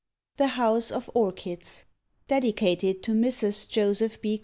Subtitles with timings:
[0.37, 1.85] 30 THE HOUSE OF ORCHIDS
[2.27, 3.69] Dedicated to Mrs.
[3.69, 4.39] Joseph B.